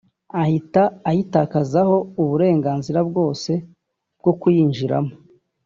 ahita 0.41 0.83
ayitakazaho 1.09 1.95
uburenganzira 2.21 2.99
bwose 3.09 3.51
bwo 4.19 4.33
kuyinjiramo 4.39 5.13